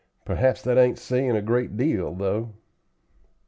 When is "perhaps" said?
0.25-0.63